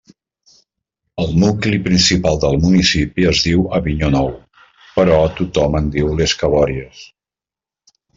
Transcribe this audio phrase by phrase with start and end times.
[1.23, 4.31] El nucli principal del municipi es diu Avinyó Nou,
[4.95, 7.05] però tothom en diu Les Cabòries.